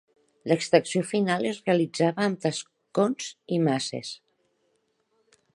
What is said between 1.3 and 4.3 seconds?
es realitzava amb tascons i maces.